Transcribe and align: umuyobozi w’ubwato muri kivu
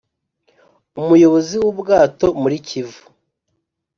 umuyobozi 1.01 1.55
w’ubwato 1.63 2.27
muri 2.41 2.57
kivu 2.67 3.01